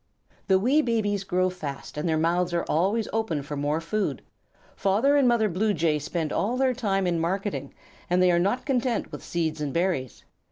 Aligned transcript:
The 0.47 0.57
wee 0.57 0.81
babies 0.81 1.23
grow 1.23 1.51
fast 1.51 1.95
and 1.95 2.09
their 2.09 2.17
mouths 2.17 2.55
are 2.55 2.63
always 2.63 3.07
open 3.13 3.43
for 3.43 3.55
more 3.55 3.79
food. 3.79 4.23
Father 4.75 5.15
and 5.15 5.27
Mother 5.27 5.47
Blue 5.47 5.75
Jay 5.75 5.99
spend 5.99 6.33
all 6.33 6.57
their 6.57 6.73
time 6.73 7.05
in 7.05 7.19
marketing, 7.19 7.75
and 8.09 8.19
they 8.19 8.31
are 8.31 8.39
not 8.39 8.65
content 8.65 9.11
with 9.11 9.23
seeds 9.23 9.61
and 9.61 9.71
berries. 9.71 10.23